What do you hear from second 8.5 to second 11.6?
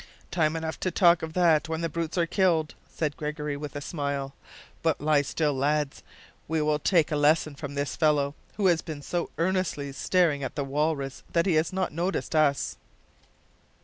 who has been so earnestly staring at the walrus that he